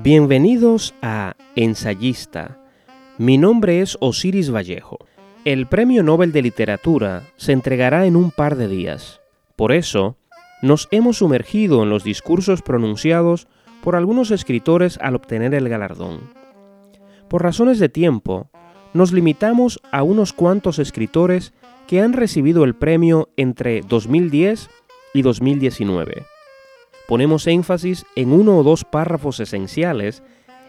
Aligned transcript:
Bienvenidos 0.00 0.94
a 1.02 1.34
Ensayista. 1.56 2.56
Mi 3.18 3.36
nombre 3.36 3.80
es 3.80 3.98
Osiris 4.00 4.48
Vallejo. 4.48 4.98
El 5.44 5.66
Premio 5.66 6.04
Nobel 6.04 6.30
de 6.30 6.40
Literatura 6.40 7.24
se 7.36 7.50
entregará 7.50 8.06
en 8.06 8.14
un 8.14 8.30
par 8.30 8.54
de 8.54 8.68
días. 8.68 9.20
Por 9.56 9.72
eso, 9.72 10.16
nos 10.62 10.86
hemos 10.92 11.16
sumergido 11.16 11.82
en 11.82 11.90
los 11.90 12.04
discursos 12.04 12.62
pronunciados 12.62 13.48
por 13.82 13.96
algunos 13.96 14.30
escritores 14.30 14.98
al 15.02 15.16
obtener 15.16 15.52
el 15.52 15.68
galardón. 15.68 16.20
Por 17.26 17.42
razones 17.42 17.80
de 17.80 17.88
tiempo, 17.88 18.50
nos 18.94 19.10
limitamos 19.10 19.80
a 19.90 20.04
unos 20.04 20.32
cuantos 20.32 20.78
escritores 20.78 21.52
que 21.88 22.02
han 22.02 22.12
recibido 22.12 22.62
el 22.62 22.76
premio 22.76 23.30
entre 23.36 23.80
2010 23.80 24.70
y 25.12 25.22
2019 25.22 26.37
ponemos 27.08 27.46
énfasis 27.46 28.04
en 28.16 28.34
uno 28.34 28.58
o 28.58 28.62
dos 28.62 28.84
párrafos 28.84 29.40
esenciales 29.40 30.22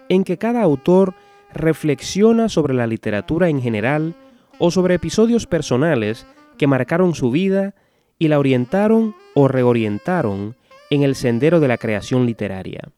en 0.08 0.24
que 0.24 0.38
cada 0.38 0.62
autor 0.62 1.14
reflexiona 1.54 2.48
sobre 2.48 2.74
la 2.74 2.88
literatura 2.88 3.50
en 3.50 3.62
general 3.62 4.16
o 4.58 4.72
sobre 4.72 4.96
episodios 4.96 5.48
personales 5.48 6.26
que 6.58 6.66
marcaron 6.66 7.14
su 7.14 7.30
vida 7.30 7.76
y 8.18 8.30
la 8.30 8.40
orientaron 8.40 9.16
o 9.34 9.50
reorientaron 9.50 10.56
en 10.90 11.04
el 11.04 11.16
sendero 11.16 11.60
de 11.60 11.68
la 11.68 11.78
creación 11.78 12.26
literaria. 12.26 12.90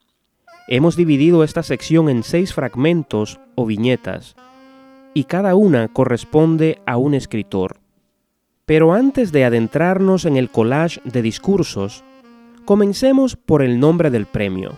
Hemos 0.67 0.95
dividido 0.95 1.43
esta 1.43 1.63
sección 1.63 2.09
en 2.09 2.21
seis 2.21 2.53
fragmentos 2.53 3.39
o 3.55 3.65
viñetas, 3.65 4.35
y 5.15 5.23
cada 5.23 5.55
una 5.55 5.87
corresponde 5.87 6.79
a 6.85 6.97
un 6.97 7.15
escritor. 7.15 7.77
Pero 8.67 8.93
antes 8.93 9.31
de 9.31 9.45
adentrarnos 9.45 10.25
en 10.25 10.37
el 10.37 10.51
collage 10.51 11.01
de 11.03 11.23
discursos, 11.23 12.03
Comencemos 12.65 13.35
por 13.35 13.63
el 13.63 13.79
nombre 13.79 14.11
del 14.11 14.27
premio. 14.27 14.77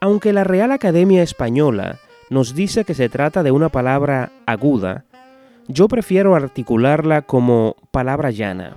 Aunque 0.00 0.32
la 0.32 0.44
Real 0.44 0.70
Academia 0.70 1.24
Española 1.24 1.98
nos 2.30 2.54
dice 2.54 2.84
que 2.84 2.94
se 2.94 3.08
trata 3.08 3.42
de 3.42 3.50
una 3.50 3.68
palabra 3.68 4.30
aguda, 4.46 5.04
yo 5.66 5.88
prefiero 5.88 6.36
articularla 6.36 7.22
como 7.22 7.74
palabra 7.90 8.30
llana. 8.30 8.76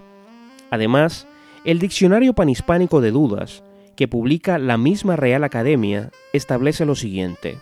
Además, 0.71 1.27
el 1.63 1.77
Diccionario 1.77 2.33
Panhispánico 2.33 3.01
de 3.01 3.11
Dudas, 3.11 3.63
que 3.95 4.07
publica 4.07 4.57
la 4.57 4.77
misma 4.77 5.15
Real 5.15 5.43
Academia, 5.43 6.09
establece 6.33 6.85
lo 6.85 6.95
siguiente. 6.95 7.59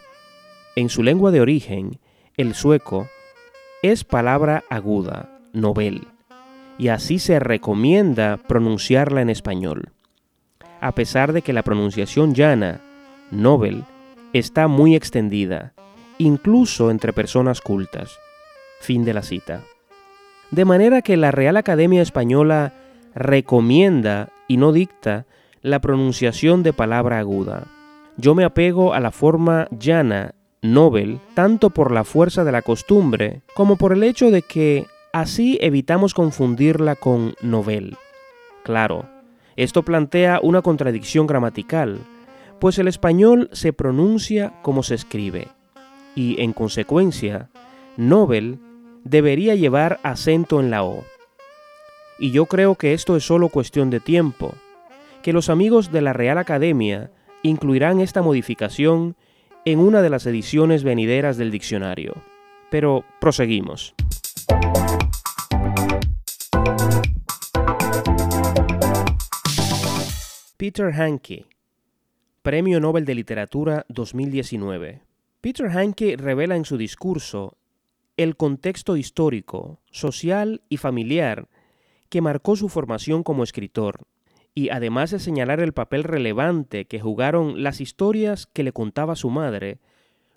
En 0.77 0.87
su 0.87 1.03
lengua 1.03 1.31
de 1.31 1.41
origen, 1.41 1.99
el 2.37 2.55
sueco, 2.55 3.09
es 3.83 4.05
palabra 4.05 4.63
aguda, 4.69 5.37
novel, 5.51 6.07
y 6.77 6.87
así 6.87 7.19
se 7.19 7.41
recomienda 7.41 8.37
pronunciarla 8.37 9.21
en 9.21 9.29
español 9.29 9.91
a 10.81 10.93
pesar 10.93 11.31
de 11.31 11.41
que 11.43 11.53
la 11.53 11.63
pronunciación 11.63 12.33
llana, 12.33 12.81
Nobel, 13.29 13.85
está 14.33 14.67
muy 14.67 14.95
extendida, 14.95 15.73
incluso 16.17 16.91
entre 16.91 17.13
personas 17.13 17.61
cultas. 17.61 18.17
Fin 18.81 19.05
de 19.05 19.13
la 19.13 19.21
cita. 19.21 19.61
De 20.49 20.65
manera 20.65 21.01
que 21.01 21.15
la 21.15 21.31
Real 21.31 21.55
Academia 21.55 22.01
Española 22.01 22.73
recomienda 23.13 24.29
y 24.47 24.57
no 24.57 24.73
dicta 24.73 25.25
la 25.61 25.79
pronunciación 25.79 26.63
de 26.63 26.73
palabra 26.73 27.19
aguda. 27.19 27.67
Yo 28.17 28.35
me 28.35 28.43
apego 28.43 28.93
a 28.93 28.99
la 28.99 29.11
forma 29.11 29.67
llana, 29.71 30.33
Nobel, 30.61 31.19
tanto 31.33 31.69
por 31.69 31.91
la 31.91 32.03
fuerza 32.03 32.43
de 32.43 32.51
la 32.51 32.61
costumbre 32.61 33.41
como 33.55 33.77
por 33.77 33.93
el 33.93 34.03
hecho 34.03 34.29
de 34.31 34.41
que 34.41 34.85
así 35.13 35.57
evitamos 35.61 36.13
confundirla 36.13 36.95
con 36.95 37.35
novel. 37.41 37.97
Claro, 38.63 39.05
esto 39.63 39.83
plantea 39.83 40.39
una 40.41 40.61
contradicción 40.61 41.27
gramatical, 41.27 41.99
pues 42.59 42.79
el 42.79 42.87
español 42.87 43.49
se 43.51 43.73
pronuncia 43.73 44.53
como 44.61 44.83
se 44.83 44.95
escribe, 44.95 45.47
y 46.15 46.41
en 46.41 46.53
consecuencia, 46.53 47.49
Nobel 47.97 48.59
debería 49.03 49.55
llevar 49.55 49.99
acento 50.03 50.59
en 50.59 50.69
la 50.69 50.83
O. 50.83 51.03
Y 52.19 52.31
yo 52.31 52.45
creo 52.45 52.75
que 52.75 52.93
esto 52.93 53.15
es 53.15 53.23
solo 53.23 53.49
cuestión 53.49 53.89
de 53.89 53.99
tiempo, 53.99 54.53
que 55.23 55.33
los 55.33 55.49
amigos 55.49 55.91
de 55.91 56.01
la 56.01 56.13
Real 56.13 56.37
Academia 56.37 57.11
incluirán 57.43 57.99
esta 57.99 58.21
modificación 58.21 59.15
en 59.65 59.79
una 59.79 60.01
de 60.01 60.09
las 60.09 60.25
ediciones 60.25 60.83
venideras 60.83 61.37
del 61.37 61.51
diccionario. 61.51 62.15
Pero 62.69 63.03
proseguimos. 63.19 63.93
Peter 70.61 70.93
Hanke, 70.93 71.47
Premio 72.43 72.79
Nobel 72.79 73.03
de 73.03 73.15
Literatura 73.15 73.83
2019. 73.89 75.01
Peter 75.41 75.67
Hanke 75.75 76.17
revela 76.17 76.55
en 76.55 76.65
su 76.65 76.77
discurso 76.77 77.57
el 78.15 78.35
contexto 78.35 78.95
histórico, 78.95 79.79
social 79.89 80.61
y 80.69 80.77
familiar 80.77 81.47
que 82.09 82.21
marcó 82.21 82.55
su 82.55 82.69
formación 82.69 83.23
como 83.23 83.41
escritor, 83.43 84.05
y 84.53 84.69
además 84.69 85.09
de 85.09 85.17
señalar 85.17 85.61
el 85.61 85.73
papel 85.73 86.03
relevante 86.03 86.85
que 86.85 86.99
jugaron 86.99 87.63
las 87.63 87.81
historias 87.81 88.45
que 88.45 88.61
le 88.61 88.71
contaba 88.71 89.15
su 89.15 89.31
madre, 89.31 89.79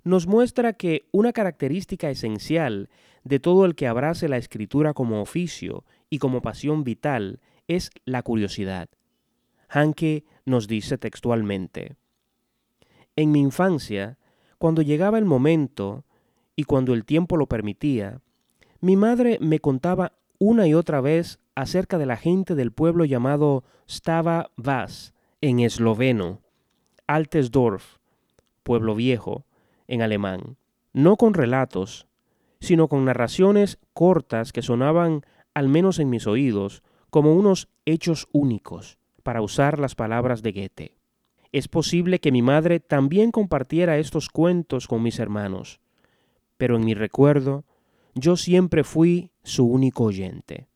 nos 0.05 0.27
muestra 0.27 0.73
que 0.73 1.05
una 1.13 1.35
característica 1.35 2.09
esencial 2.09 2.89
de 3.25 3.41
todo 3.41 3.67
el 3.67 3.75
que 3.75 3.89
abrace 3.89 4.31
la 4.31 4.39
escritura 4.39 4.95
como 4.95 5.21
oficio 5.21 5.85
y 6.09 6.17
como 6.17 6.41
pasión 6.41 6.83
vital 6.83 7.41
es 7.69 7.91
la 8.07 8.23
curiosidad. 8.23 8.89
Hanke 9.75 10.25
nos 10.45 10.69
dice 10.69 10.99
textualmente, 10.99 11.97
En 13.17 13.33
mi 13.33 13.41
infancia, 13.41 14.19
cuando 14.59 14.83
llegaba 14.83 15.19
el 15.19 15.25
momento 15.25 16.05
y 16.55 16.63
cuando 16.63 16.95
el 16.95 17.05
tiempo 17.05 17.37
lo 17.37 17.49
permitía, 17.49 18.21
mi 18.81 18.95
madre 18.95 19.37
me 19.41 19.59
contaba 19.59 20.13
una 20.39 20.69
y 20.69 20.75
otra 20.75 21.01
vez 21.01 21.41
acerca 21.57 21.99
de 21.99 22.07
la 22.07 22.17
gente 22.17 22.55
del 22.55 22.71
pueblo 22.71 23.05
llamado 23.05 23.65
Stava 23.91 24.53
Vas 24.57 25.13
en 25.41 25.59
esloveno, 25.59 26.41
Altesdorf, 27.09 27.99
pueblo 28.63 28.95
viejo, 28.95 29.45
en 29.89 30.03
alemán, 30.03 30.57
no 30.93 31.17
con 31.17 31.35
relatos, 31.35 32.07
sino 32.61 32.87
con 32.87 33.05
narraciones 33.05 33.81
cortas 33.93 34.53
que 34.53 34.63
sonaban, 34.63 35.27
al 35.53 35.69
menos 35.69 35.99
en 35.99 36.11
mis 36.11 36.29
oídos, 36.29 36.85
como 37.11 37.35
unos 37.35 37.69
hechos 37.85 38.29
únicos 38.31 38.99
para 39.25 39.43
usar 39.43 39.81
las 39.81 39.97
palabras 39.97 40.43
de 40.43 40.53
Goethe. 40.53 40.95
Es 41.51 41.67
posible 41.67 42.21
que 42.21 42.31
mi 42.31 42.43
madre 42.43 42.79
también 42.79 43.33
compartiera 43.33 43.99
estos 43.99 44.29
cuentos 44.29 44.87
con 44.87 45.03
mis 45.03 45.19
hermanos, 45.19 45.81
pero 46.57 46.77
en 46.77 46.85
mi 46.85 46.95
recuerdo 46.95 47.65
yo 48.15 48.37
siempre 48.37 48.85
fui 48.85 49.31
su 49.43 49.67
único 49.67 50.05
oyente. 50.05 50.69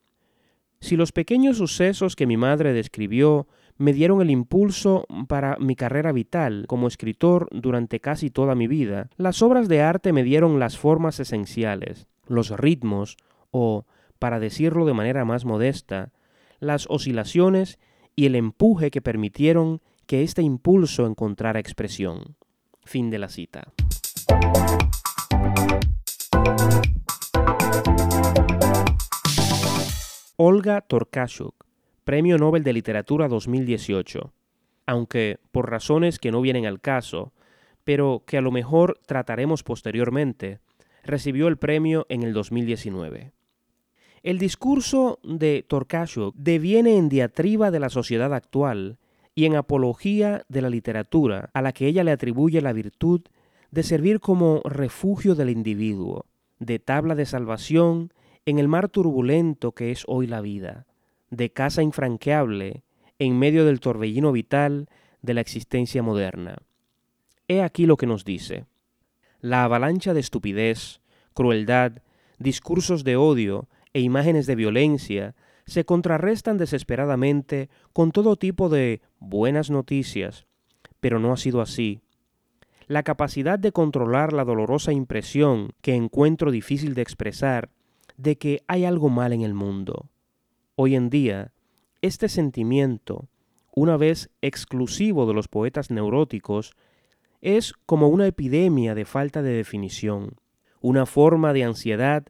Si 0.80 0.96
los 0.96 1.12
pequeños 1.12 1.58
sucesos 1.58 2.16
que 2.16 2.26
mi 2.26 2.36
madre 2.36 2.72
describió 2.72 3.46
me 3.76 3.92
dieron 3.92 4.20
el 4.20 4.30
impulso 4.30 5.06
para 5.28 5.56
mi 5.58 5.76
carrera 5.76 6.10
vital 6.12 6.64
como 6.66 6.88
escritor 6.88 7.48
durante 7.52 8.00
casi 8.00 8.30
toda 8.30 8.54
mi 8.54 8.66
vida, 8.66 9.08
las 9.16 9.40
obras 9.42 9.68
de 9.68 9.82
arte 9.82 10.12
me 10.12 10.24
dieron 10.24 10.58
las 10.58 10.76
formas 10.76 11.20
esenciales, 11.20 12.08
los 12.26 12.50
ritmos 12.50 13.16
o, 13.50 13.86
para 14.18 14.40
decirlo 14.40 14.84
de 14.84 14.94
manera 14.94 15.24
más 15.24 15.44
modesta, 15.44 16.12
las 16.60 16.86
oscilaciones 16.88 17.78
y 18.18 18.26
el 18.26 18.34
empuje 18.34 18.90
que 18.90 19.00
permitieron 19.00 19.80
que 20.06 20.24
este 20.24 20.42
impulso 20.42 21.06
encontrara 21.06 21.60
expresión. 21.60 22.34
Fin 22.84 23.10
de 23.10 23.18
la 23.20 23.28
cita. 23.28 23.72
Olga 30.34 30.80
Torkashuk, 30.80 31.64
Premio 32.02 32.38
Nobel 32.38 32.64
de 32.64 32.72
Literatura 32.72 33.28
2018. 33.28 34.32
Aunque 34.86 35.38
por 35.52 35.70
razones 35.70 36.18
que 36.18 36.32
no 36.32 36.40
vienen 36.40 36.66
al 36.66 36.80
caso, 36.80 37.32
pero 37.84 38.24
que 38.26 38.38
a 38.38 38.40
lo 38.40 38.50
mejor 38.50 38.98
trataremos 39.06 39.62
posteriormente, 39.62 40.58
recibió 41.04 41.46
el 41.46 41.56
premio 41.56 42.04
en 42.08 42.24
el 42.24 42.32
2019. 42.32 43.30
El 44.22 44.38
discurso 44.38 45.20
de 45.22 45.64
Torcasio 45.66 46.32
deviene 46.34 46.96
en 46.96 47.08
diatriba 47.08 47.70
de 47.70 47.80
la 47.80 47.88
sociedad 47.88 48.34
actual 48.34 48.98
y 49.34 49.44
en 49.44 49.54
apología 49.54 50.44
de 50.48 50.62
la 50.62 50.70
literatura, 50.70 51.50
a 51.52 51.62
la 51.62 51.72
que 51.72 51.86
ella 51.86 52.02
le 52.02 52.10
atribuye 52.10 52.60
la 52.60 52.72
virtud 52.72 53.22
de 53.70 53.82
servir 53.82 54.20
como 54.20 54.60
refugio 54.64 55.34
del 55.34 55.50
individuo, 55.50 56.26
de 56.58 56.78
tabla 56.78 57.14
de 57.14 57.26
salvación 57.26 58.12
en 58.46 58.58
el 58.58 58.66
mar 58.66 58.88
turbulento 58.88 59.72
que 59.72 59.90
es 59.92 60.04
hoy 60.08 60.26
la 60.26 60.40
vida, 60.40 60.86
de 61.30 61.50
casa 61.52 61.82
infranqueable 61.82 62.82
en 63.18 63.38
medio 63.38 63.64
del 63.64 63.80
torbellino 63.80 64.32
vital 64.32 64.88
de 65.22 65.34
la 65.34 65.40
existencia 65.40 66.02
moderna. 66.02 66.56
He 67.46 67.62
aquí 67.62 67.86
lo 67.86 67.96
que 67.96 68.06
nos 68.06 68.24
dice. 68.24 68.66
La 69.40 69.64
avalancha 69.64 70.14
de 70.14 70.20
estupidez, 70.20 71.00
crueldad, 71.34 72.02
discursos 72.38 73.04
de 73.04 73.16
odio 73.16 73.68
e 73.92 74.00
imágenes 74.00 74.46
de 74.46 74.54
violencia 74.54 75.34
se 75.66 75.84
contrarrestan 75.84 76.56
desesperadamente 76.56 77.68
con 77.92 78.10
todo 78.10 78.36
tipo 78.36 78.68
de 78.68 79.02
buenas 79.18 79.70
noticias, 79.70 80.46
pero 81.00 81.18
no 81.18 81.32
ha 81.32 81.36
sido 81.36 81.60
así. 81.60 82.00
la 82.88 83.02
capacidad 83.02 83.58
de 83.58 83.70
controlar 83.70 84.32
la 84.32 84.44
dolorosa 84.44 84.92
impresión 84.92 85.72
que 85.82 85.94
encuentro 85.94 86.50
difícil 86.50 86.94
de 86.94 87.02
expresar 87.02 87.68
de 88.16 88.38
que 88.38 88.62
hay 88.66 88.86
algo 88.86 89.10
mal 89.10 89.32
en 89.34 89.42
el 89.42 89.52
mundo. 89.52 90.08
Hoy 90.74 90.94
en 90.96 91.10
día, 91.10 91.52
este 92.00 92.28
sentimiento, 92.28 93.28
una 93.74 93.96
vez 93.96 94.30
exclusivo 94.40 95.26
de 95.26 95.34
los 95.34 95.48
poetas 95.48 95.90
neuróticos, 95.90 96.72
es 97.40 97.74
como 97.86 98.08
una 98.08 98.26
epidemia 98.26 98.94
de 98.94 99.04
falta 99.04 99.42
de 99.42 99.52
definición, 99.52 100.36
una 100.80 101.04
forma 101.04 101.52
de 101.52 101.64
ansiedad 101.64 102.24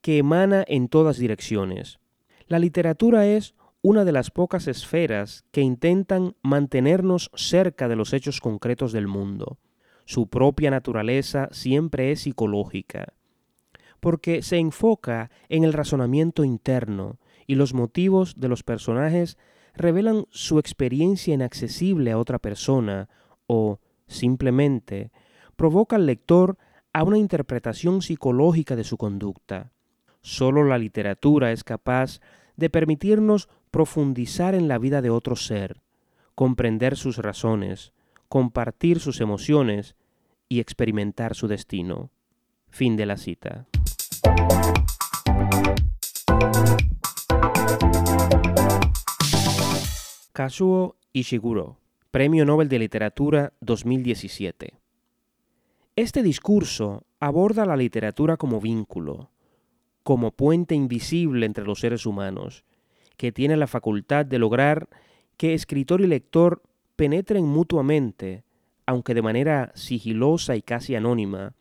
que 0.00 0.18
emana 0.18 0.64
en 0.66 0.88
todas 0.88 1.18
direcciones. 1.18 1.98
La 2.46 2.58
literatura 2.58 3.26
es 3.26 3.54
una 3.82 4.04
de 4.04 4.12
las 4.12 4.30
pocas 4.30 4.68
esferas 4.68 5.44
que 5.52 5.62
intentan 5.62 6.36
mantenernos 6.42 7.30
cerca 7.34 7.88
de 7.88 7.96
los 7.96 8.12
hechos 8.12 8.40
concretos 8.40 8.92
del 8.92 9.06
mundo. 9.06 9.58
Su 10.04 10.28
propia 10.28 10.70
naturaleza 10.70 11.48
siempre 11.52 12.12
es 12.12 12.22
psicológica, 12.22 13.14
porque 14.00 14.42
se 14.42 14.58
enfoca 14.58 15.30
en 15.48 15.64
el 15.64 15.72
razonamiento 15.72 16.44
interno 16.44 17.18
y 17.46 17.54
los 17.54 17.74
motivos 17.74 18.34
de 18.38 18.48
los 18.48 18.62
personajes 18.62 19.38
revelan 19.74 20.26
su 20.30 20.58
experiencia 20.58 21.34
inaccesible 21.34 22.10
a 22.10 22.18
otra 22.18 22.38
persona 22.38 23.08
o, 23.46 23.80
simplemente, 24.06 25.10
provoca 25.56 25.96
al 25.96 26.06
lector 26.06 26.58
a 26.92 27.02
una 27.02 27.18
interpretación 27.18 28.02
psicológica 28.02 28.76
de 28.76 28.84
su 28.84 28.96
conducta. 28.96 29.72
Solo 30.22 30.64
la 30.64 30.76
literatura 30.76 31.50
es 31.50 31.64
capaz 31.64 32.20
de 32.56 32.68
permitirnos 32.68 33.48
profundizar 33.70 34.54
en 34.54 34.68
la 34.68 34.78
vida 34.78 35.00
de 35.00 35.10
otro 35.10 35.34
ser, 35.34 35.80
comprender 36.34 36.96
sus 36.96 37.16
razones, 37.16 37.92
compartir 38.28 39.00
sus 39.00 39.20
emociones 39.20 39.96
y 40.48 40.60
experimentar 40.60 41.34
su 41.34 41.48
destino. 41.48 42.10
Fin 42.68 42.96
de 42.96 43.06
la 43.06 43.16
cita. 43.16 43.66
Kazuo 50.32 50.96
Ishiguro, 51.12 51.78
Premio 52.10 52.44
Nobel 52.44 52.68
de 52.68 52.78
Literatura 52.78 53.52
2017. 53.60 54.74
Este 55.96 56.22
discurso 56.22 57.04
aborda 57.18 57.66
la 57.66 57.76
literatura 57.76 58.36
como 58.36 58.60
vínculo, 58.60 59.30
como 60.02 60.30
puente 60.30 60.74
invisible 60.74 61.46
entre 61.46 61.64
los 61.64 61.80
seres 61.80 62.06
humanos, 62.06 62.64
que 63.16 63.32
tiene 63.32 63.56
la 63.56 63.66
facultad 63.66 64.24
de 64.24 64.38
lograr 64.38 64.88
que 65.36 65.54
escritor 65.54 66.00
y 66.00 66.06
lector 66.06 66.62
penetren 66.96 67.46
mutuamente, 67.46 68.44
aunque 68.86 69.14
de 69.14 69.22
manera 69.22 69.72
sigilosa 69.74 70.56
y 70.56 70.62
casi 70.62 70.94
anónima, 70.94 71.54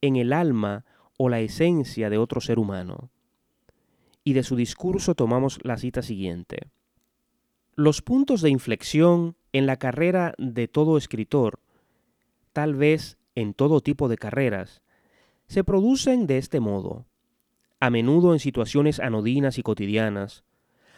en 0.00 0.16
el 0.16 0.32
alma 0.32 0.84
o 1.16 1.28
la 1.28 1.40
esencia 1.40 2.10
de 2.10 2.18
otro 2.18 2.40
ser 2.40 2.58
humano. 2.58 3.10
Y 4.22 4.32
de 4.32 4.42
su 4.42 4.56
discurso 4.56 5.14
tomamos 5.14 5.58
la 5.62 5.76
cita 5.76 6.02
siguiente. 6.02 6.68
Los 7.74 8.02
puntos 8.02 8.40
de 8.40 8.50
inflexión 8.50 9.36
en 9.52 9.66
la 9.66 9.76
carrera 9.76 10.34
de 10.38 10.68
todo 10.68 10.96
escritor, 10.96 11.60
tal 12.52 12.74
vez 12.74 13.18
en 13.34 13.54
todo 13.54 13.80
tipo 13.80 14.08
de 14.08 14.16
carreras, 14.16 14.82
se 15.46 15.64
producen 15.64 16.26
de 16.26 16.38
este 16.38 16.60
modo, 16.60 17.06
a 17.84 17.90
menudo 17.90 18.32
en 18.32 18.38
situaciones 18.38 18.98
anodinas 18.98 19.58
y 19.58 19.62
cotidianas, 19.62 20.42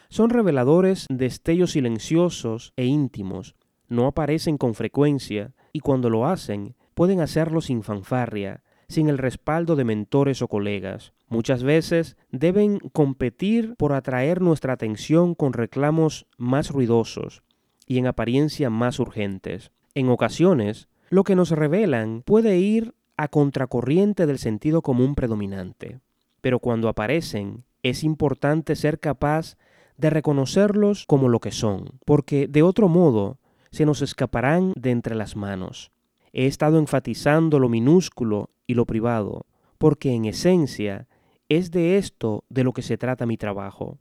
son 0.07 0.29
reveladores 0.29 1.05
de 1.09 1.17
destellos 1.17 1.71
silenciosos 1.71 2.71
e 2.77 2.85
íntimos, 2.85 3.55
no 3.89 4.07
aparecen 4.07 4.57
con 4.57 4.73
frecuencia 4.73 5.53
y 5.73 5.81
cuando 5.81 6.09
lo 6.09 6.27
hacen 6.27 6.77
pueden 6.93 7.19
hacerlo 7.19 7.59
sin 7.59 7.83
fanfarria, 7.83 8.63
sin 8.87 9.09
el 9.09 9.17
respaldo 9.17 9.75
de 9.75 9.83
mentores 9.83 10.41
o 10.41 10.47
colegas. 10.47 11.11
Muchas 11.27 11.61
veces 11.61 12.15
deben 12.31 12.79
competir 12.79 13.75
por 13.75 13.91
atraer 13.91 14.39
nuestra 14.39 14.71
atención 14.71 15.35
con 15.35 15.51
reclamos 15.51 16.25
más 16.37 16.71
ruidosos 16.71 17.43
y 17.85 17.97
en 17.97 18.07
apariencia 18.07 18.69
más 18.69 18.97
urgentes. 18.99 19.73
En 19.93 20.07
ocasiones, 20.07 20.87
lo 21.09 21.25
que 21.25 21.35
nos 21.35 21.51
revelan 21.51 22.21
puede 22.25 22.59
ir 22.59 22.93
a 23.17 23.27
contracorriente 23.27 24.25
del 24.25 24.37
sentido 24.37 24.81
común 24.81 25.15
predominante. 25.15 25.99
Pero 26.47 26.59
cuando 26.59 26.87
aparecen, 26.87 27.65
es 27.83 28.05
importante 28.05 28.77
ser 28.77 29.01
capaz 29.01 29.57
de 29.97 30.09
reconocerlos 30.09 31.03
como 31.05 31.27
lo 31.27 31.41
que 31.41 31.51
son, 31.51 31.99
porque 32.05 32.47
de 32.47 32.63
otro 32.63 32.87
modo 32.87 33.37
se 33.69 33.85
nos 33.85 34.01
escaparán 34.01 34.71
de 34.77 34.91
entre 34.91 35.13
las 35.13 35.35
manos. 35.35 35.91
He 36.31 36.45
estado 36.45 36.79
enfatizando 36.79 37.59
lo 37.59 37.67
minúsculo 37.67 38.49
y 38.65 38.75
lo 38.75 38.85
privado, 38.85 39.45
porque 39.77 40.13
en 40.13 40.23
esencia 40.23 41.09
es 41.49 41.69
de 41.69 41.97
esto 41.97 42.45
de 42.47 42.63
lo 42.63 42.71
que 42.71 42.81
se 42.81 42.97
trata 42.97 43.25
mi 43.25 43.35
trabajo. 43.35 43.97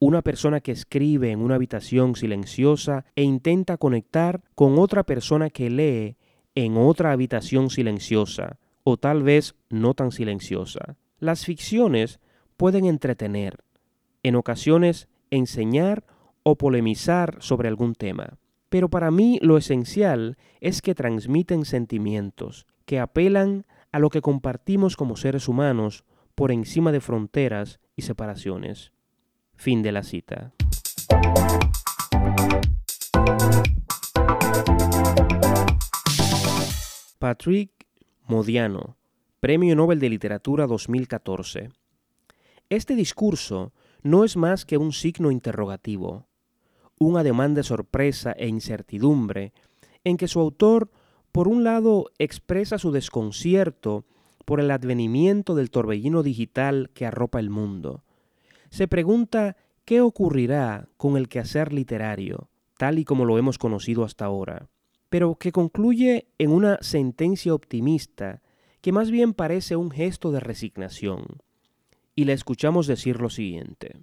Una 0.00 0.22
persona 0.22 0.58
que 0.58 0.72
escribe 0.72 1.30
en 1.30 1.40
una 1.40 1.54
habitación 1.54 2.16
silenciosa 2.16 3.04
e 3.14 3.22
intenta 3.22 3.76
conectar 3.76 4.42
con 4.56 4.76
otra 4.80 5.04
persona 5.04 5.50
que 5.50 5.70
lee 5.70 6.16
en 6.56 6.76
otra 6.76 7.12
habitación 7.12 7.70
silenciosa, 7.70 8.58
o 8.82 8.96
tal 8.96 9.22
vez 9.22 9.54
no 9.70 9.94
tan 9.94 10.10
silenciosa. 10.10 10.96
Las 11.24 11.46
ficciones 11.46 12.20
pueden 12.58 12.84
entretener, 12.84 13.64
en 14.22 14.36
ocasiones 14.36 15.08
enseñar 15.30 16.04
o 16.42 16.58
polemizar 16.58 17.38
sobre 17.40 17.66
algún 17.68 17.94
tema. 17.94 18.36
Pero 18.68 18.90
para 18.90 19.10
mí 19.10 19.38
lo 19.40 19.56
esencial 19.56 20.36
es 20.60 20.82
que 20.82 20.94
transmiten 20.94 21.64
sentimientos, 21.64 22.66
que 22.84 23.00
apelan 23.00 23.64
a 23.90 24.00
lo 24.00 24.10
que 24.10 24.20
compartimos 24.20 24.98
como 24.98 25.16
seres 25.16 25.48
humanos 25.48 26.04
por 26.34 26.52
encima 26.52 26.92
de 26.92 27.00
fronteras 27.00 27.80
y 27.96 28.02
separaciones. 28.02 28.92
Fin 29.54 29.80
de 29.82 29.92
la 29.92 30.02
cita. 30.02 30.52
Patrick 37.18 37.70
Modiano, 38.26 38.98
Premio 39.44 39.76
Nobel 39.76 40.00
de 40.00 40.08
Literatura 40.08 40.66
2014. 40.66 41.68
Este 42.70 42.96
discurso 42.96 43.74
no 44.02 44.24
es 44.24 44.38
más 44.38 44.64
que 44.64 44.78
un 44.78 44.94
signo 44.94 45.30
interrogativo, 45.30 46.28
un 46.98 47.18
ademán 47.18 47.52
de 47.52 47.62
sorpresa 47.62 48.32
e 48.32 48.48
incertidumbre 48.48 49.52
en 50.02 50.16
que 50.16 50.28
su 50.28 50.40
autor, 50.40 50.90
por 51.30 51.46
un 51.46 51.62
lado, 51.62 52.10
expresa 52.18 52.78
su 52.78 52.90
desconcierto 52.90 54.06
por 54.46 54.60
el 54.60 54.70
advenimiento 54.70 55.54
del 55.54 55.70
torbellino 55.70 56.22
digital 56.22 56.88
que 56.94 57.04
arropa 57.04 57.38
el 57.38 57.50
mundo. 57.50 58.02
Se 58.70 58.88
pregunta 58.88 59.58
qué 59.84 60.00
ocurrirá 60.00 60.88
con 60.96 61.18
el 61.18 61.28
quehacer 61.28 61.70
literario, 61.74 62.48
tal 62.78 62.98
y 62.98 63.04
como 63.04 63.26
lo 63.26 63.36
hemos 63.36 63.58
conocido 63.58 64.04
hasta 64.04 64.24
ahora, 64.24 64.70
pero 65.10 65.34
que 65.34 65.52
concluye 65.52 66.28
en 66.38 66.50
una 66.50 66.78
sentencia 66.80 67.52
optimista 67.52 68.40
que 68.84 68.92
más 68.92 69.10
bien 69.10 69.32
parece 69.32 69.76
un 69.76 69.90
gesto 69.90 70.30
de 70.30 70.40
resignación 70.40 71.38
y 72.14 72.24
le 72.24 72.34
escuchamos 72.34 72.86
decir 72.86 73.18
lo 73.18 73.30
siguiente. 73.30 73.96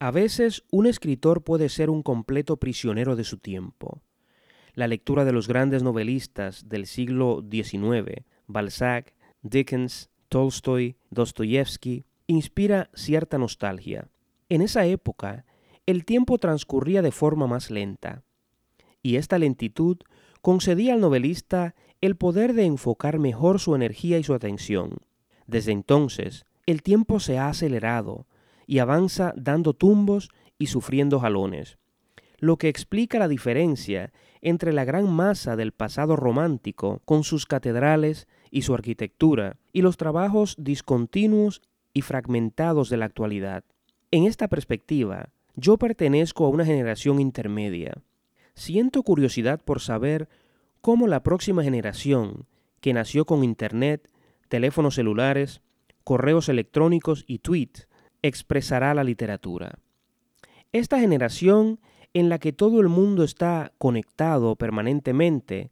A 0.00 0.10
veces 0.10 0.64
un 0.72 0.86
escritor 0.86 1.44
puede 1.44 1.68
ser 1.68 1.90
un 1.90 2.02
completo 2.02 2.56
prisionero 2.56 3.14
de 3.14 3.22
su 3.22 3.38
tiempo. 3.38 4.02
La 4.74 4.88
lectura 4.88 5.24
de 5.24 5.30
los 5.30 5.46
grandes 5.46 5.84
novelistas 5.84 6.68
del 6.68 6.86
siglo 6.88 7.44
XIX, 7.48 8.24
Balzac, 8.48 9.14
Dickens, 9.42 10.10
Tolstoy, 10.28 10.96
Dostoyevsky, 11.10 12.04
inspira 12.26 12.90
cierta 12.94 13.38
nostalgia. 13.38 14.08
En 14.48 14.60
esa 14.60 14.86
época, 14.86 15.44
el 15.86 16.04
tiempo 16.04 16.38
transcurría 16.38 17.00
de 17.00 17.12
forma 17.12 17.46
más 17.46 17.70
lenta, 17.70 18.24
y 19.04 19.18
esta 19.18 19.38
lentitud 19.38 19.98
concedía 20.42 20.94
al 20.94 21.00
novelista 21.00 21.76
el 22.04 22.16
poder 22.16 22.52
de 22.52 22.66
enfocar 22.66 23.18
mejor 23.18 23.58
su 23.58 23.74
energía 23.74 24.18
y 24.18 24.24
su 24.24 24.34
atención. 24.34 24.98
Desde 25.46 25.72
entonces, 25.72 26.44
el 26.66 26.82
tiempo 26.82 27.18
se 27.18 27.38
ha 27.38 27.48
acelerado 27.48 28.26
y 28.66 28.80
avanza 28.80 29.32
dando 29.36 29.72
tumbos 29.72 30.28
y 30.58 30.66
sufriendo 30.66 31.18
jalones, 31.18 31.78
lo 32.38 32.58
que 32.58 32.68
explica 32.68 33.18
la 33.18 33.26
diferencia 33.26 34.12
entre 34.42 34.74
la 34.74 34.84
gran 34.84 35.10
masa 35.10 35.56
del 35.56 35.72
pasado 35.72 36.14
romántico 36.14 37.00
con 37.06 37.24
sus 37.24 37.46
catedrales 37.46 38.28
y 38.50 38.62
su 38.62 38.74
arquitectura 38.74 39.56
y 39.72 39.80
los 39.80 39.96
trabajos 39.96 40.56
discontinuos 40.58 41.62
y 41.94 42.02
fragmentados 42.02 42.90
de 42.90 42.98
la 42.98 43.06
actualidad. 43.06 43.64
En 44.10 44.24
esta 44.24 44.48
perspectiva, 44.48 45.30
yo 45.56 45.78
pertenezco 45.78 46.44
a 46.44 46.50
una 46.50 46.66
generación 46.66 47.18
intermedia. 47.18 47.94
Siento 48.54 49.02
curiosidad 49.02 49.58
por 49.64 49.80
saber 49.80 50.28
cómo 50.84 51.06
la 51.06 51.22
próxima 51.22 51.62
generación, 51.62 52.44
que 52.82 52.92
nació 52.92 53.24
con 53.24 53.42
Internet, 53.42 54.10
teléfonos 54.50 54.96
celulares, 54.96 55.62
correos 56.04 56.50
electrónicos 56.50 57.24
y 57.26 57.38
tweets 57.38 57.88
expresará 58.20 58.92
la 58.92 59.02
literatura. 59.02 59.78
Esta 60.72 61.00
generación 61.00 61.80
en 62.12 62.28
la 62.28 62.38
que 62.38 62.52
todo 62.52 62.82
el 62.82 62.88
mundo 62.88 63.24
está 63.24 63.72
conectado 63.78 64.56
permanentemente 64.56 65.70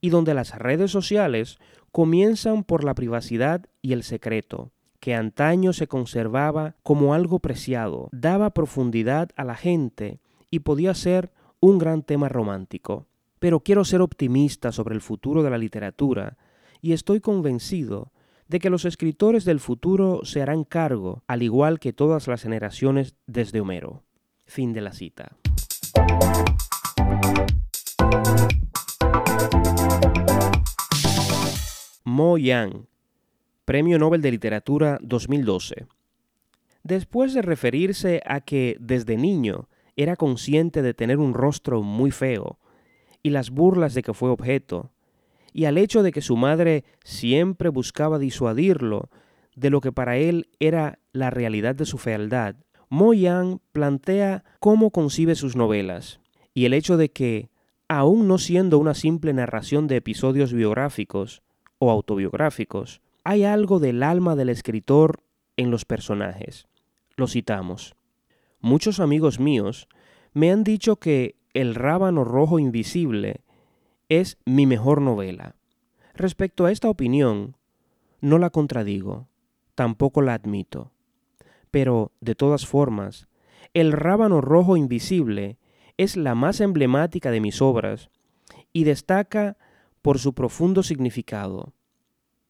y 0.00 0.08
donde 0.08 0.32
las 0.32 0.58
redes 0.58 0.90
sociales 0.90 1.58
comienzan 1.92 2.64
por 2.64 2.84
la 2.84 2.94
privacidad 2.94 3.66
y 3.82 3.92
el 3.92 4.02
secreto, 4.02 4.72
que 4.98 5.14
antaño 5.14 5.74
se 5.74 5.88
conservaba 5.88 6.74
como 6.82 7.12
algo 7.12 7.38
preciado, 7.38 8.08
daba 8.12 8.48
profundidad 8.54 9.28
a 9.36 9.44
la 9.44 9.56
gente 9.56 10.20
y 10.50 10.60
podía 10.60 10.94
ser 10.94 11.34
un 11.60 11.76
gran 11.76 12.02
tema 12.02 12.30
romántico. 12.30 13.08
Pero 13.44 13.60
quiero 13.60 13.84
ser 13.84 14.00
optimista 14.00 14.72
sobre 14.72 14.94
el 14.94 15.02
futuro 15.02 15.42
de 15.42 15.50
la 15.50 15.58
literatura 15.58 16.38
y 16.80 16.94
estoy 16.94 17.20
convencido 17.20 18.10
de 18.48 18.58
que 18.58 18.70
los 18.70 18.86
escritores 18.86 19.44
del 19.44 19.60
futuro 19.60 20.20
se 20.24 20.40
harán 20.40 20.64
cargo, 20.64 21.24
al 21.26 21.42
igual 21.42 21.78
que 21.78 21.92
todas 21.92 22.26
las 22.26 22.40
generaciones 22.40 23.16
desde 23.26 23.60
Homero. 23.60 24.02
Fin 24.46 24.72
de 24.72 24.80
la 24.80 24.94
cita. 24.94 25.36
Mo 32.02 32.38
Yang, 32.38 32.86
Premio 33.66 33.98
Nobel 33.98 34.22
de 34.22 34.30
Literatura 34.30 34.98
2012. 35.02 35.86
Después 36.82 37.34
de 37.34 37.42
referirse 37.42 38.22
a 38.24 38.40
que 38.40 38.78
desde 38.80 39.18
niño 39.18 39.68
era 39.96 40.16
consciente 40.16 40.80
de 40.80 40.94
tener 40.94 41.18
un 41.18 41.34
rostro 41.34 41.82
muy 41.82 42.10
feo 42.10 42.58
y 43.24 43.30
las 43.30 43.50
burlas 43.50 43.94
de 43.94 44.02
que 44.02 44.14
fue 44.14 44.30
objeto, 44.30 44.92
y 45.52 45.64
al 45.64 45.78
hecho 45.78 46.02
de 46.04 46.12
que 46.12 46.20
su 46.20 46.36
madre 46.36 46.84
siempre 47.02 47.70
buscaba 47.70 48.20
disuadirlo 48.20 49.08
de 49.56 49.70
lo 49.70 49.80
que 49.80 49.92
para 49.92 50.18
él 50.18 50.48
era 50.60 50.98
la 51.12 51.30
realidad 51.30 51.74
de 51.74 51.86
su 51.86 51.98
fealdad, 51.98 52.56
Mo 52.88 53.14
Yang 53.14 53.60
plantea 53.72 54.44
cómo 54.60 54.90
concibe 54.90 55.34
sus 55.34 55.56
novelas 55.56 56.20
y 56.52 56.66
el 56.66 56.74
hecho 56.74 56.96
de 56.96 57.10
que, 57.10 57.48
aun 57.88 58.28
no 58.28 58.38
siendo 58.38 58.78
una 58.78 58.94
simple 58.94 59.32
narración 59.32 59.88
de 59.88 59.96
episodios 59.96 60.52
biográficos 60.52 61.42
o 61.78 61.90
autobiográficos, 61.90 63.00
hay 63.24 63.44
algo 63.44 63.80
del 63.80 64.02
alma 64.02 64.36
del 64.36 64.50
escritor 64.50 65.22
en 65.56 65.70
los 65.70 65.84
personajes. 65.84 66.66
Lo 67.16 67.26
citamos. 67.26 67.96
Muchos 68.60 69.00
amigos 69.00 69.40
míos 69.40 69.88
me 70.32 70.50
han 70.50 70.62
dicho 70.62 70.96
que 70.96 71.36
El 71.54 71.76
rábano 71.76 72.24
rojo 72.24 72.58
invisible 72.58 73.44
es 74.08 74.38
mi 74.44 74.66
mejor 74.66 75.00
novela. 75.00 75.54
Respecto 76.12 76.66
a 76.66 76.72
esta 76.72 76.90
opinión, 76.90 77.56
no 78.20 78.38
la 78.38 78.50
contradigo, 78.50 79.28
tampoco 79.76 80.20
la 80.20 80.34
admito. 80.34 80.90
Pero, 81.70 82.10
de 82.20 82.34
todas 82.34 82.66
formas, 82.66 83.28
El 83.72 83.92
rábano 83.92 84.40
rojo 84.40 84.76
invisible 84.76 85.58
es 85.96 86.16
la 86.16 86.34
más 86.34 86.60
emblemática 86.60 87.30
de 87.30 87.40
mis 87.40 87.62
obras 87.62 88.10
y 88.72 88.84
destaca 88.84 89.56
por 90.02 90.18
su 90.18 90.34
profundo 90.34 90.82
significado. 90.82 91.72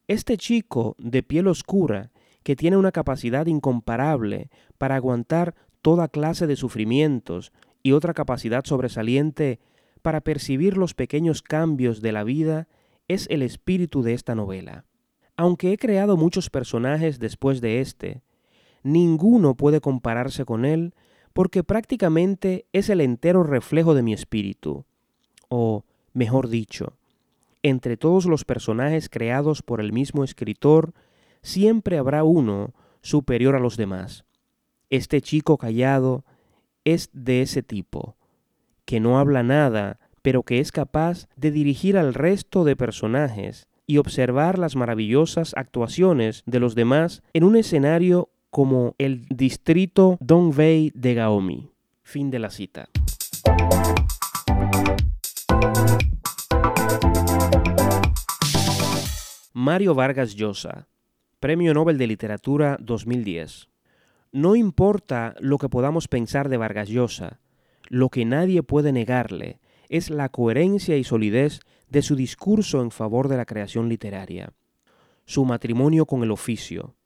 Este 0.09 0.37
chico 0.37 0.97
de 0.99 1.23
piel 1.23 1.47
oscura, 1.47 2.11
que 2.43 2.57
tiene 2.57 2.77
una 2.77 2.93
capacidad 2.93 3.47
incomparable 3.47 4.51
para 4.77 4.97
aguantar 4.97 5.55
toda 5.81 6.09
clase 6.09 6.47
de 6.47 6.57
sufrimientos 6.57 7.53
y 7.85 7.93
otra 7.93 8.15
capacidad 8.15 8.65
sobresaliente 8.65 9.61
para 10.03 10.23
percibir 10.23 10.77
los 10.77 10.95
pequeños 10.95 11.43
cambios 11.43 12.01
de 12.01 12.13
la 12.13 12.25
vida 12.25 12.67
es 13.07 13.29
el 13.31 13.43
espíritu 13.43 14.03
de 14.03 14.15
esta 14.15 14.35
novela. 14.35 14.87
Aunque 15.37 15.73
he 15.73 15.79
creado 15.79 16.17
muchos 16.17 16.49
personajes 16.49 17.19
después 17.19 17.61
de 17.61 17.81
este, 17.81 18.23
ninguno 18.83 19.55
puede 19.55 19.81
compararse 19.81 20.45
con 20.45 20.65
él 20.65 20.95
porque 21.35 21.63
prácticamente 21.63 22.67
es 22.73 22.89
el 22.89 23.01
entero 23.01 23.43
reflejo 23.43 23.95
de 23.95 24.03
mi 24.03 24.15
espíritu. 24.15 24.87
O, 25.49 25.85
mejor 26.15 26.49
dicho, 26.49 26.97
entre 27.63 27.99
todos 27.99 28.25
los 28.25 28.45
personajes 28.45 29.11
creados 29.11 29.61
por 29.61 29.81
el 29.81 29.93
mismo 29.93 30.25
escritor, 30.25 30.95
siempre 31.43 31.99
habrá 31.99 32.25
uno 32.25 32.73
superior 33.03 33.57
a 33.57 33.61
los 33.61 33.77
demás. 33.77 34.25
Este 34.89 35.21
chico 35.21 35.59
callado 35.59 36.25
es 36.85 37.11
de 37.13 37.43
ese 37.43 37.63
tipo, 37.63 38.17
que 38.85 39.01
no 39.01 39.19
habla 39.19 39.43
nada, 39.43 39.99
pero 40.23 40.43
que 40.43 40.61
es 40.61 40.73
capaz 40.73 41.27
de 41.37 41.51
dirigir 41.51 41.97
al 41.97 42.15
resto 42.15 42.65
de 42.65 42.77
personajes 42.77 43.67
y 43.87 43.99
observar 43.99 44.59
las 44.59 44.77
maravillosas 44.77 45.53
actuaciones 45.57 46.43
de 46.47 46.61
los 46.61 46.75
demás 46.75 47.23
en 47.33 47.45
un 47.45 47.57
escenario 47.57 48.31
como 48.51 48.95
el 48.99 49.27
distrito 49.29 50.17
Dongwei 50.21 50.93
de 50.95 51.15
Gaomi. 51.15 51.71
Fin 52.03 52.31
de 52.31 52.39
la 52.39 52.51
cita. 52.51 52.89
Mario 59.53 59.95
Vargas 59.95 60.35
Llosa, 60.35 60.89
Premio 61.41 61.75
Nobel 61.75 61.99
de 61.99 62.07
Literatura 62.07 62.77
2010. 62.81 63.69
No 64.35 64.57
importa 64.57 65.37
lo 65.39 65.59
que 65.59 65.69
podamos 65.69 66.09
pensar 66.09 66.49
de 66.49 66.57
Vargas 66.57 66.89
Llosa, 66.89 67.39
lo 67.89 68.09
que 68.09 68.25
nadie 68.25 68.65
puede 68.65 68.91
negarle 68.91 69.61
es 69.89 70.11
la 70.11 70.29
coherencia 70.29 70.97
y 70.97 71.05
solidez 71.05 71.61
de 71.89 72.03
su 72.03 72.17
discurso 72.17 72.83
en 72.83 72.91
favor 72.91 73.29
de 73.29 73.37
la 73.37 73.45
creación 73.45 73.89
literaria, 73.89 74.53
su 75.25 75.45
matrimonio 75.45 76.05
con 76.07 76.25
el 76.25 76.33
oficio. 76.33 76.97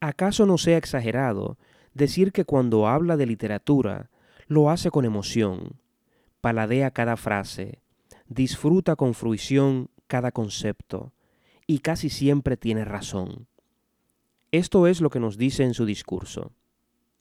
¿Acaso 0.00 0.46
no 0.46 0.56
sea 0.56 0.78
exagerado 0.78 1.58
decir 1.92 2.32
que 2.32 2.46
cuando 2.46 2.88
habla 2.88 3.18
de 3.18 3.26
literatura 3.26 4.08
lo 4.46 4.70
hace 4.70 4.90
con 4.90 5.04
emoción, 5.04 5.78
paladea 6.40 6.92
cada 6.92 7.18
frase, 7.18 7.82
disfruta 8.26 8.96
con 8.96 9.12
fruición 9.12 9.90
cada 10.06 10.32
concepto 10.32 11.12
y 11.66 11.80
casi 11.80 12.08
siempre 12.08 12.56
tiene 12.56 12.86
razón? 12.86 13.48
Esto 14.54 14.86
es 14.86 15.00
lo 15.00 15.10
que 15.10 15.18
nos 15.18 15.36
dice 15.36 15.64
en 15.64 15.74
su 15.74 15.84
discurso. 15.84 16.52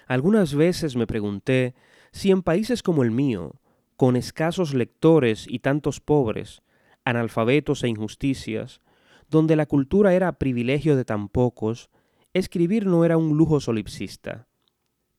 Algunas 0.06 0.54
veces 0.54 0.96
me 0.96 1.08
pregunté 1.08 1.74
si 2.12 2.30
en 2.30 2.44
países 2.44 2.84
como 2.84 3.02
el 3.02 3.10
mío, 3.10 3.56
con 3.96 4.16
escasos 4.16 4.76
lectores 4.76 5.48
y 5.50 5.58
tantos 5.58 6.00
pobres, 6.00 6.62
analfabetos 7.06 7.84
e 7.84 7.88
injusticias, 7.88 8.82
donde 9.32 9.56
la 9.56 9.66
cultura 9.66 10.14
era 10.14 10.38
privilegio 10.38 10.96
de 10.96 11.06
tan 11.06 11.28
pocos, 11.28 11.90
escribir 12.34 12.86
no 12.86 13.04
era 13.04 13.18
un 13.18 13.36
lujo 13.36 13.60
solipsista. 13.60 14.48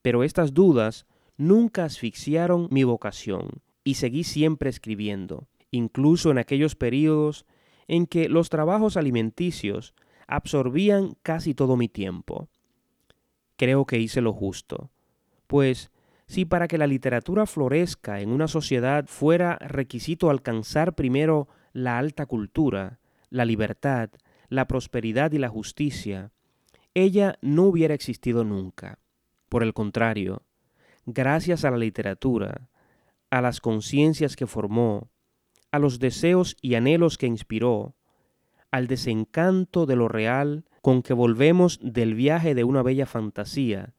Pero 0.01 0.23
estas 0.23 0.53
dudas 0.53 1.07
nunca 1.35 1.83
asfixiaron 1.83 2.69
mi 2.71 2.85
vocación 2.85 3.61
y 3.83 3.95
seguí 3.95 4.23
siempre 4.23 4.69
escribiendo, 4.69 5.49
incluso 5.69 6.31
en 6.31 6.37
aquellos 6.37 6.75
períodos 6.75 7.45
en 7.89 8.05
que 8.07 8.29
los 8.29 8.47
trabajos 8.47 8.95
alimenticios 8.95 9.93
absorbían 10.27 11.15
casi 11.21 11.53
todo 11.53 11.77
mi 11.77 11.87
tiempo. 11.87 12.49
Creo 13.57 13.85
que 13.85 13.99
hice 13.99 14.21
lo 14.21 14.33
justo, 14.33 14.91
pues 15.47 15.91
si 16.27 16.45
para 16.45 16.67
que 16.67 16.77
la 16.77 16.87
literatura 16.87 17.45
florezca 17.45 18.19
en 18.19 18.29
una 18.29 18.47
sociedad 18.47 19.05
fuera 19.07 19.57
requisito 19.59 20.29
alcanzar 20.29 20.95
primero 20.95 21.47
la 21.71 21.97
alta 21.97 22.25
cultura, 22.25 22.99
la 23.29 23.45
libertad, 23.45 24.09
la 24.49 24.67
prosperidad 24.67 25.31
y 25.33 25.37
la 25.37 25.49
justicia, 25.49 26.31
ella 26.93 27.37
no 27.41 27.63
hubiera 27.63 27.93
existido 27.93 28.43
nunca. 28.43 28.99
Por 29.49 29.63
el 29.63 29.73
contrario, 29.73 30.43
gracias 31.05 31.65
a 31.65 31.71
la 31.71 31.77
literatura, 31.77 32.69
a 33.29 33.41
las 33.41 33.61
conciencias 33.61 34.35
que 34.35 34.47
formó, 34.47 35.09
a 35.71 35.79
los 35.79 35.99
deseos 35.99 36.55
y 36.61 36.75
anhelos 36.75 37.17
que 37.17 37.27
inspiró, 37.27 37.94
al 38.75 38.87
desencanto 38.87 39.85
de 39.85 39.95
lo 39.95 40.09
real 40.09 40.65
con 40.81 41.01
que 41.01 41.13
volvemos 41.13 41.79
del 41.81 42.13
viaje 42.13 42.53
de 42.55 42.65
una 42.65 42.83
bella 42.83 43.05
fantasía, 43.05 43.93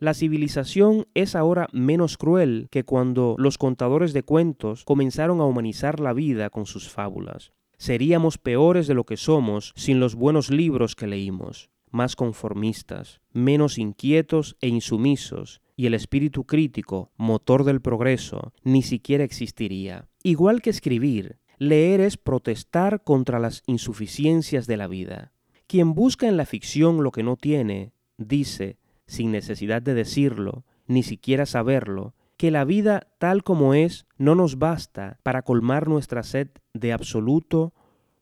la 0.00 0.12
civilización 0.12 1.06
es 1.14 1.36
ahora 1.36 1.68
menos 1.72 2.16
cruel 2.16 2.66
que 2.72 2.82
cuando 2.82 3.36
los 3.38 3.58
contadores 3.58 4.12
de 4.12 4.24
cuentos 4.24 4.84
comenzaron 4.84 5.40
a 5.40 5.44
humanizar 5.44 6.00
la 6.00 6.12
vida 6.14 6.50
con 6.50 6.66
sus 6.66 6.88
fábulas. 6.88 7.52
Seríamos 7.76 8.38
peores 8.38 8.88
de 8.88 8.94
lo 8.94 9.04
que 9.04 9.16
somos 9.16 9.72
sin 9.76 10.00
los 10.00 10.16
buenos 10.16 10.50
libros 10.50 10.96
que 10.96 11.06
leímos, 11.06 11.70
más 11.92 12.16
conformistas, 12.16 13.20
menos 13.32 13.78
inquietos 13.78 14.56
e 14.60 14.66
insumisos, 14.66 15.60
y 15.76 15.86
el 15.86 15.94
espíritu 15.94 16.42
crítico, 16.44 17.12
motor 17.16 17.62
del 17.62 17.80
progreso, 17.80 18.52
ni 18.64 18.82
siquiera 18.82 19.22
existiría. 19.22 20.08
Igual 20.24 20.60
que 20.60 20.70
escribir, 20.70 21.38
leer 21.58 22.00
es 22.00 22.16
protestar 22.16 23.02
contra 23.02 23.38
las 23.38 23.62
insuficiencias 23.66 24.66
de 24.66 24.76
la 24.76 24.86
vida. 24.86 25.32
Quien 25.66 25.94
busca 25.94 26.28
en 26.28 26.36
la 26.36 26.46
ficción 26.46 27.02
lo 27.02 27.10
que 27.10 27.22
no 27.22 27.36
tiene, 27.36 27.92
dice, 28.16 28.78
sin 29.06 29.32
necesidad 29.32 29.82
de 29.82 29.94
decirlo, 29.94 30.64
ni 30.86 31.02
siquiera 31.02 31.46
saberlo, 31.46 32.14
que 32.36 32.50
la 32.50 32.64
vida 32.64 33.08
tal 33.18 33.42
como 33.42 33.74
es 33.74 34.06
no 34.16 34.34
nos 34.34 34.58
basta 34.58 35.18
para 35.22 35.42
colmar 35.42 35.88
nuestra 35.88 36.22
sed 36.22 36.48
de 36.72 36.92
absoluto 36.92 37.74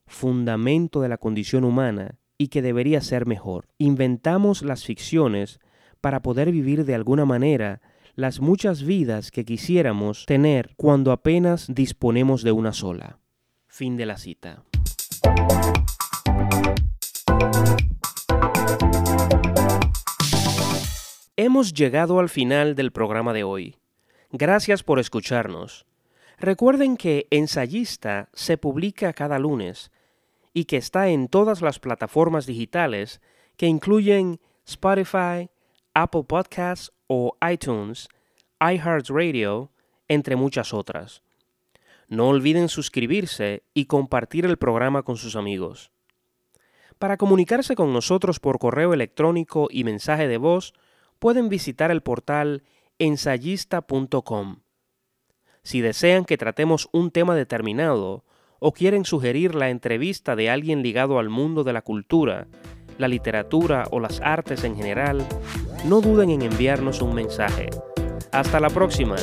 fundamento 0.07 1.01
de 1.01 1.09
la 1.09 1.17
condición 1.17 1.63
humana 1.63 2.17
y 2.37 2.47
que 2.47 2.61
debería 2.61 3.01
ser 3.01 3.25
mejor. 3.27 3.67
Inventamos 3.77 4.63
las 4.63 4.83
ficciones 4.83 5.59
para 6.01 6.21
poder 6.21 6.51
vivir 6.51 6.85
de 6.85 6.95
alguna 6.95 7.25
manera 7.25 7.81
las 8.15 8.41
muchas 8.41 8.83
vidas 8.83 9.29
que 9.29 9.45
quisiéramos 9.45 10.25
tener 10.25 10.73
cuando 10.75 11.11
apenas 11.11 11.67
disponemos 11.69 12.41
de 12.41 12.51
una 12.51 12.73
sola. 12.73 13.19
Fin 13.77 13.95
de 13.95 14.07
la 14.07 14.17
cita. 14.17 14.63
Hemos 21.35 21.73
llegado 21.73 22.17
al 22.17 22.29
final 22.29 22.73
del 22.73 22.91
programa 22.91 23.33
de 23.33 23.43
hoy. 23.43 23.75
Gracias 24.31 24.81
por 24.81 24.97
escucharnos. 24.97 25.85
Recuerden 26.39 26.97
que 26.97 27.27
Ensayista 27.29 28.29
se 28.33 28.57
publica 28.57 29.13
cada 29.13 29.37
lunes 29.37 29.91
y 30.55 30.65
que 30.65 30.77
está 30.77 31.09
en 31.09 31.27
todas 31.27 31.61
las 31.61 31.77
plataformas 31.77 32.47
digitales 32.47 33.21
que 33.57 33.67
incluyen 33.67 34.39
Spotify, 34.65 35.51
Apple 35.93 36.23
Podcasts 36.23 36.91
o 37.05 37.37
iTunes, 37.47 38.09
iHeartRadio, 38.59 39.69
entre 40.07 40.35
muchas 40.35 40.73
otras. 40.73 41.21
No 42.07 42.29
olviden 42.29 42.69
suscribirse 42.69 43.63
y 43.73 43.85
compartir 43.85 44.45
el 44.45 44.57
programa 44.57 45.03
con 45.03 45.17
sus 45.17 45.35
amigos. 45.35 45.91
Para 46.99 47.17
comunicarse 47.17 47.75
con 47.75 47.93
nosotros 47.93 48.39
por 48.39 48.59
correo 48.59 48.93
electrónico 48.93 49.67
y 49.69 49.83
mensaje 49.83 50.27
de 50.27 50.37
voz, 50.37 50.73
pueden 51.19 51.49
visitar 51.49 51.91
el 51.91 52.01
portal 52.01 52.63
ensayista.com. 52.97 54.61
Si 55.63 55.81
desean 55.81 56.25
que 56.25 56.37
tratemos 56.37 56.87
un 56.93 57.11
tema 57.11 57.35
determinado 57.35 58.23
o 58.59 58.71
quieren 58.71 59.05
sugerir 59.05 59.53
la 59.53 59.69
entrevista 59.69 60.35
de 60.35 60.49
alguien 60.49 60.81
ligado 60.81 61.19
al 61.19 61.29
mundo 61.29 61.63
de 61.63 61.73
la 61.73 61.81
cultura, 61.81 62.47
la 62.97 63.07
literatura 63.07 63.87
o 63.91 63.99
las 63.99 64.21
artes 64.21 64.63
en 64.63 64.75
general, 64.75 65.27
no 65.85 66.01
duden 66.01 66.31
en 66.31 66.41
enviarnos 66.41 67.01
un 67.01 67.13
mensaje. 67.13 67.69
Hasta 68.31 68.59
la 68.59 68.69
próxima. 68.69 69.17